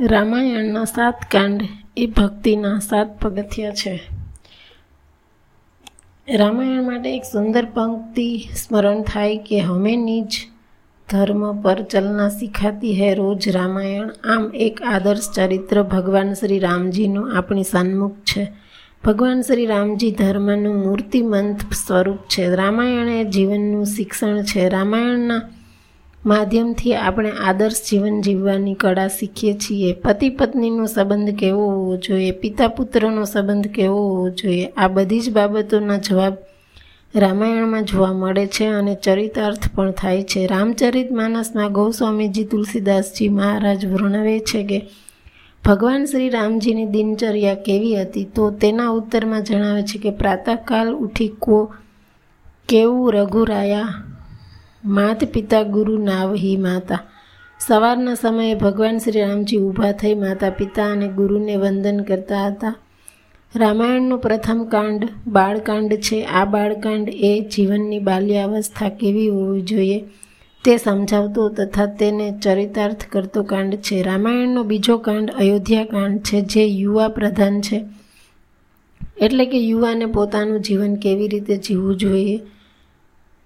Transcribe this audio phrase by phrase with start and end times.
[0.00, 1.62] રામાયણના સાત કાંડ
[1.96, 4.00] એ ભક્તિના સાત પગથિયા છે.
[6.36, 10.32] રામાયણ માટે એક સુંદર પંક્તિ સ્મરણ થાય કે હમે નિજ
[11.10, 14.10] ધર્મ પર ચલના શીખાતી હૈ રોજ રામાયણ.
[14.24, 18.52] આમ એક આદર્શ ચરિત્ર ભગવાન શ્રી રામજીનું આપણી સન્મુખ છે.
[19.04, 22.54] ભગવાન શ્રી રામજી ધર્મનું મૂર્તિમંત સ્વરૂપ છે.
[22.54, 24.68] રામાયણ એ જીવનનું શિક્ષણ છે.
[24.68, 25.42] રામાયણના
[26.26, 29.92] માધ્યમથી આપણે આદર્શ જીવન જીવવાની કળા શીખીએ છીએ.
[29.92, 32.30] પતિ પત્નીનો સંબંધ કેવો હોવો જોઈએ?
[32.30, 34.66] પિતા પુત્રનો સંબંધ કેવો હોવો જોઈએ?
[34.66, 36.34] આ બધી જ બાબતોના જવાબ
[37.14, 40.46] રામાયણમાં જોવા મળે છે અને ચરિતાર્થ પણ થાય છે.
[40.46, 44.88] રામચરિત માનસમાં ગૌસ્વામીજી તુલસીદાસજી મહારાજ વર્ણવે છે કે,
[45.64, 48.24] ભગવાન શ્રી રામજીની દિનચર્યા કેવી હતી?
[48.24, 51.72] તો તેના ઉત્તરમાં જણાવે છે કે, પ્રાતઃકાલ ઉઠી કો
[52.68, 53.94] કેવું રઘુરાયા
[54.86, 56.98] માત પિતા ગુરુ નાવહી માતા.
[57.60, 62.76] સવારના સમયે ભગવાન શ્રી રામજી ઊભા થઈ માતા પિતા અને ગુરુને વંદન કરતા હતા.
[63.56, 66.24] રામાયણનું પ્રથમ કાંડ, બાળકાંડ છે.
[66.24, 70.04] આ બાળકાંડ એ જીવનની બાલ્યાવસ્થા કેવી હોવી જોઈએ
[70.64, 74.02] તે સમજાવતો તથા તેને ચરિતાર્થ કરતો કાંડ છે.
[74.02, 77.84] રામાયણનો બીજો કાંડ અયોધ્યા કાંડ છે, જે યુવા પ્રધાન છે.
[79.20, 82.40] એટલે કે યુવાને પોતાનું જીવન કેવી રીતે જીવવું જોઈએ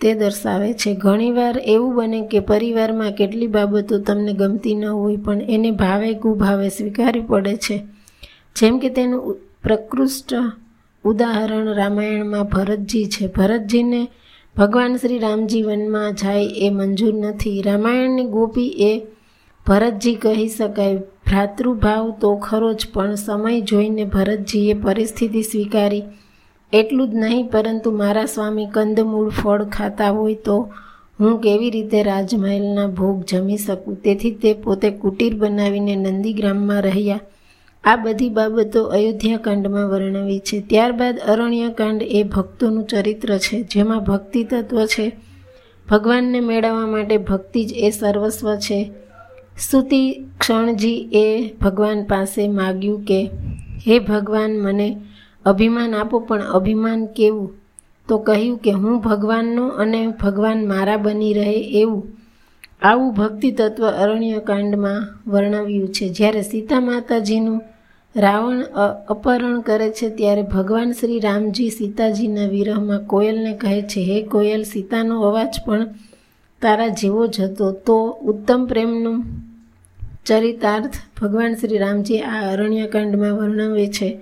[0.00, 5.40] તે દર્શાવે છે, ઘણીવાર એવું બને કે પરિવારમાં કેટલી બાબતો તમને ગમતી ન હોય, પણ
[5.40, 7.84] એને ભાવે કુભાવે સ્વીકારવી પડે છે.
[8.56, 10.34] જેમ કે તેનું પ્રકૃષ્ટ
[11.04, 13.26] ઉદાહરણ રામાયણમાં ભરતજી છે.
[13.26, 14.08] ભરતજીને
[14.56, 17.62] ભગવાન શ્રી રામજી વનમાં જાય એ મંજૂર નથી.
[17.62, 19.02] રામાયણની ગોપી એ
[19.66, 26.02] ભરતજી કહી શકાય, ભ્રાતૃભાવ તો ખરો જ, પણ સમય જોઈને ભરતજીએ પરિસ્થિતિ સ્વીકારી.
[26.72, 30.72] એટલું જ નહીં, પરંતુ મારા સ્વામી કંદમૂળ ફળ ખાતા હોય તો
[31.20, 33.94] હું કેવી રીતે રાજમહેલના ભોગ જમી શકું?
[33.94, 37.20] તેથી તે પોતે કુટીર બનાવીને નંદીગ્રામમાં રહ્યા.
[37.84, 40.60] આ બધી બાબતો અયોધ્યાકાંડમાં વર્ણવી છે.
[40.60, 45.12] ત્યારબાદ અરણ્યકાંડ એ ભક્તોનું ચરિત્ર છે, જેમાં ભક્તિ તત્વ છે.
[45.90, 48.90] ભગવાનને મેળવવા માટે ભક્તિ જ એ સર્વસ્વ છે.
[49.58, 53.30] સ્તુતિ ક્ષણજી એ ભગવાન પાસે માગ્યું કે,
[53.88, 54.96] હે ભગવાન, મને
[55.46, 57.50] અભિમાન આપો, પણ અભિમાન કેવું?
[58.08, 62.02] તો કહ્યું કે હું ભગવાનનો અને ભગવાન મારા બની રહે એવું.
[62.82, 66.08] આવું ભક્તિ તત્વ અરણ્યકાંડમાં વર્ણવ્યું છે.
[66.08, 67.60] જ્યારે સીતા માતાજીનું
[68.16, 68.60] રાવણ
[69.08, 75.20] અપહરણ કરે છે, ત્યારે ભગવાન શ્રી રામજી સીતાજીના વિરહમાં કોયલને કહે છે, હે કોયલ, સીતાનો
[75.22, 75.86] અવાજ પણ
[76.62, 77.72] તારા જેવો જ હતો.
[77.72, 79.24] તો ઉત્તમ પ્રેમનું
[80.26, 84.18] ચરિતાર્થ ભગવાન શ્રી રામજી આ અરણ્યકાંડમાં વર્ણવે છે.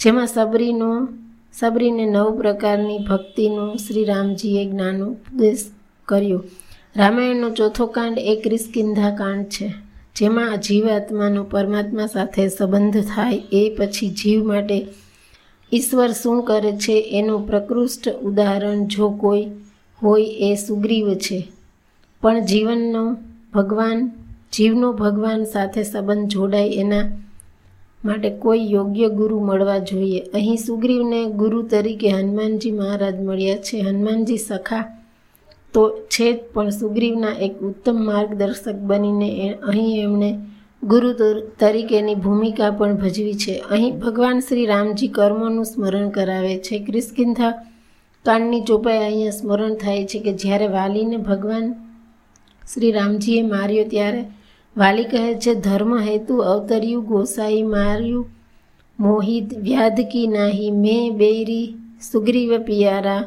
[0.00, 1.08] જેમાં સબરીનો,
[1.52, 5.64] સબરીને નવ પ્રકારની ભક્તિનું શ્રી રામજીએ જ્ઞાન ઉપદેશ
[6.08, 6.44] કર્યો.
[6.96, 9.74] રામાયણનો ચોથો કાંડ એક રિસ્કિંધા કાંડ છે,
[10.16, 14.86] જેમાં જીવાત્માનો પરમાત્મા સાથે સંબંધ થાય એ પછી જીવ માટે
[15.72, 19.46] ઈશ્વર શું કરે છે એનું પ્રકૃષ્ટ ઉદાહરણ જો કોઈ
[20.02, 21.48] હોય એ સુગ્રીવ છે.
[22.22, 23.16] પણ જીવનનો
[23.54, 24.10] ભગવાન,
[24.52, 27.08] જીવનો ભગવાન સાથે સંબંધ જોડાય એના
[28.04, 30.20] માટે કોઈ યોગ્ય ગુરુ મળવા જોઈએ.
[30.34, 33.76] અહીં સુગ્રીવને ગુરુ તરીકે હનુમાનજી મહારાજ મળ્યા છે.
[33.80, 34.84] હનુમાનજી સખા
[35.74, 35.82] તો
[36.12, 39.30] છે જ, પણ સુગ્રીવના એક ઉત્તમ માર્ગદર્શક બનીને
[39.70, 40.30] અહીં એમણે
[40.82, 41.10] ગુરુ
[41.58, 43.54] તરીકેની ભૂમિકા પણ ભજવી છે.
[43.70, 46.78] અહીં ભગવાન શ્રી રામજી કર્મોનું સ્મરણ કરાવે છે.
[46.78, 47.52] ક્રિસ્કિંધા
[48.24, 51.66] કાંડની ચોપાઈ અહીંયા સ્મરણ થાય છે કે જ્યારે વાલીને ભગવાન
[52.74, 54.22] શ્રી રામજીએ માર્યો ત્યારે
[54.78, 58.30] વાલી કહે છે, ધર્મ હેતુ અવતર્યું, ગોસાઈ માર્યું,
[59.00, 61.74] મોહિત વ્યાધકી નાહી, મેં બેરી
[62.12, 63.24] સુગ્રીવ પિયારા,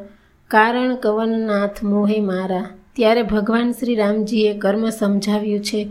[0.48, 2.70] કારણ કવનનાથ મોહે મારા.
[2.96, 5.88] ત્યારે ભગવાન શ્રી રામજીએ કર્મ સમજાવ્યું છે.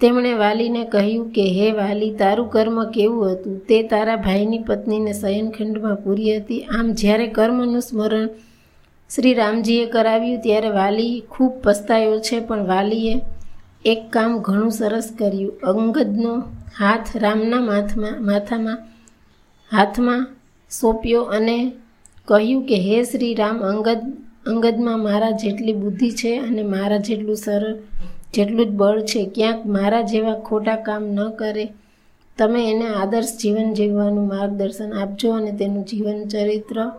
[0.00, 3.58] તેમણે વાલીને કહ્યું કે, હે વાલી, તારું કર્મ કેવું હતું?
[3.58, 6.60] તે તારા ભાઈની પત્નીને શયનખંડમાં પૂરી હતી.
[6.60, 8.28] આમ જ્યારે કર્મનું સ્મરણ
[9.16, 13.20] શ્રી રામજીએ કરાવ્યું, ત્યારે વાલી ખૂબ પસ્તાયો છે, પણ વાલીએ
[13.86, 15.60] એક કામ ઘણું સરસ કર્યું.
[15.60, 16.32] અંગદનો
[16.78, 18.78] હાથ રામના માથમાં, માથામાં,
[19.72, 20.26] હાથમાં
[20.70, 21.72] સોંપ્યો અને
[22.28, 24.00] કહ્યું કે, હે શ્રી રામ, અંગદ,
[24.46, 27.74] અંગદમાં મારા જેટલી બુદ્ધિ છે અને મારા જેટલું સરળ
[28.34, 31.66] જેટલું જ બળ છે, ક્યાંક મારા જેવા ખોટા કામ ન કરે.
[32.38, 36.90] તમે એને આદર્શ જીવન જીવવાનું માર્ગદર્શન આપજો અને તેનું જીવન ચરિત્ર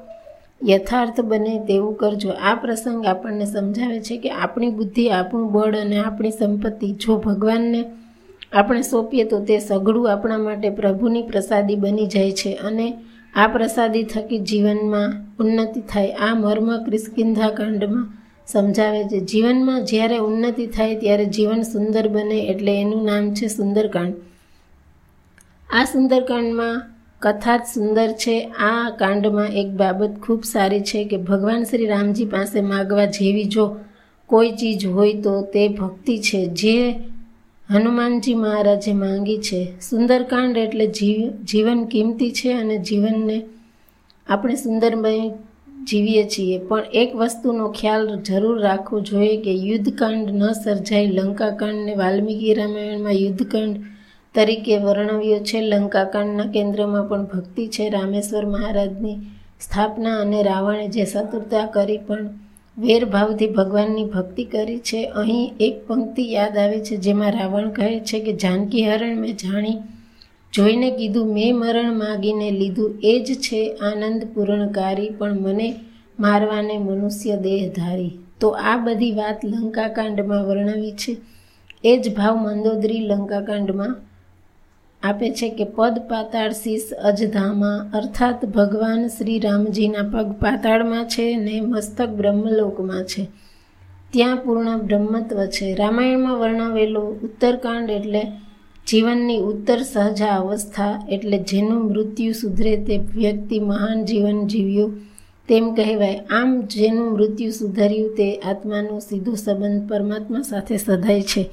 [0.61, 2.29] યથાર્થ બને તેવું કરજો.
[2.29, 7.85] આ પ્રસંગ આપણને સમજાવે છે કે આપણી બુદ્ધિ, આપણું બળ અને આપણી સંપત્તિ જો ભગવાનને
[8.53, 12.97] આપણે સોંપીએ તો તે સઘળું આપણા માટે પ્રભુની પ્રસાદી બની જાય છે અને
[13.35, 15.13] આ પ્રસાદી થકી જીવનમાં
[15.43, 16.11] ઉન્નતિ થાય.
[16.11, 18.07] આ મર્મ ક્રિસ્કિંધાકાંડમાં
[18.47, 19.19] સમજાવે છે.
[19.19, 24.13] જીવનમાં જ્યારે ઉન્નતિ થાય ત્યારે જીવન સુંદર બને એટલે એનું નામ છે સુંદરકાંડ.
[25.69, 28.41] આ સુંદરકાંડમાં કથા જ સુંદર છે.
[28.41, 33.75] આ કાંડમાં એક બાબત ખૂબ સારી છે કે ભગવાન શ્રી રામજી પાસે માગવા જેવી જો
[34.25, 36.91] કોઈ ચીજ હોય તો તે ભક્તિ છે જે
[37.69, 39.79] હનુમાનજી મહારાજે માંગી છે.
[39.89, 43.41] સુંદરકાંડ એટલે જીવ, જીવન કિંમતી છે અને જીવનને
[44.27, 45.29] આપણે સુંદરમય
[45.83, 46.59] જીવીએ છીએ.
[46.59, 51.05] પણ એક વસ્તુનો ખ્યાલ જરૂર રાખવો જોઈએ કે યુદ્ધકાંડ ન સર્જાય.
[51.05, 53.75] લંકાકાંડને વાલ્મીકી રામાયણમાં યુદ્ધકાંડ
[54.37, 55.61] તરીકે વર્ણવ્યો છે.
[55.61, 57.89] લંકાકાંડના કેન્દ્રમાં પણ ભક્તિ છે.
[57.89, 59.15] રામેશ્વર મહારાજની
[59.61, 62.29] સ્થાપના અને રાવણે જે શત્રુતા કરી પણ
[62.77, 65.05] વેરભાવથી ભગવાનની ભક્તિ કરી છે.
[65.05, 69.77] અહીં એક પંક્તિ યાદ આવે છે, જેમાં રાવણ કહે છે કે, જાનકી હરણ મેં જાણી,
[70.53, 75.75] જોઈને કીધું, મેં મરણ માગીને લીધું, એ જ છે આનંદ પૂરણકારી, પણ મને
[76.19, 78.11] મારવાને મનુષ્ય દેહ ધારી.
[78.39, 81.17] તો આ બધી વાત લંકાકાંડમાં વર્ણવી છે.
[81.83, 83.95] એ જ ભાવ મંદોદરી લંકાકાંડમાં
[85.03, 91.61] આપે છે કે પદ પાતાળ શીશ અજધામાં, અર્થાત ભગવાન શ્રી રામજીના પગ પાતાળમાં છે ને
[91.61, 93.27] મસ્તક બ્રહ્મલોકમાં છે.
[94.13, 95.75] ત્યાં પૂર્ણ બ્રહ્મત્વ છે.
[95.75, 98.21] રામાયણમાં વર્ણવેલો ઉત્તરકાંડ એટલે
[98.87, 104.99] જીવનની ઉત્તર સહજા અવસ્થા એટલે જેનું મૃત્યુ સુધરે તે વ્યક્તિ મહાન જીવન જીવ્યું.
[105.47, 111.49] તેમ કહેવાય, આમ જેનું મૃત્યુ સુધર્યું તે આત્માનો સીધો સંબંધ પરમાત્મા સાથે સધાય છે.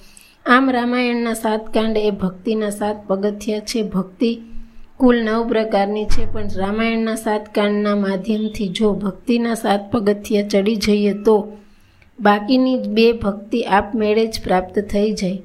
[0.46, 3.82] આમ રામાયણના સાત કાંડ એ ભક્તિના સાત પગથિયા છે.
[3.82, 4.30] ભક્તિ
[4.96, 11.14] કુલ નવ પ્રકારની છે, પણ રામાયણના સાત કાંડના માધ્યમથી જો ભક્તિના સાત પગથિયા ચડી જઈએ
[11.22, 11.36] તો
[12.18, 15.38] બાકીની બે ભક્તિ આપમેળે જ પ્રાપ્ત થઈ જાય.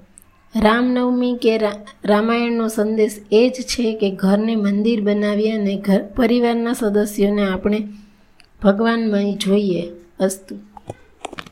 [0.55, 1.57] રામનવમી કે
[2.05, 7.79] રામાયણનો સંદેશ એ જ છે કે ઘરને મંદિર બનાવીએ અને ઘર પરિવારના સદસ્યોને આપણે
[8.63, 9.83] ભગવાનમય જોઈએ
[10.19, 10.55] અસ્તુ.